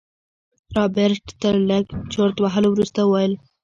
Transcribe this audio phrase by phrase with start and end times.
[0.75, 3.33] رابرټ تر لږ چورت وهلو وروسته وويل.